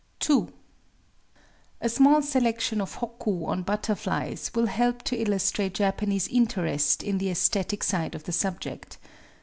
II 0.27 0.47
A 1.79 1.87
small 1.87 2.23
selection 2.23 2.81
of 2.81 2.95
hokku 2.97 3.37
(1) 3.41 3.59
on 3.59 3.63
butterflies 3.63 4.49
will 4.55 4.65
help 4.65 5.03
to 5.03 5.15
illustrate 5.15 5.75
Japanese 5.75 6.27
interest 6.29 7.03
in 7.03 7.19
the 7.19 7.27
aæsthetic 7.27 7.83
side 7.83 8.15
of 8.15 8.23
the 8.23 8.31
subject. 8.31 8.97